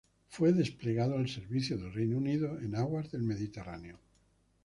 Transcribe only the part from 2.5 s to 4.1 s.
en aguas del Mediterráneo.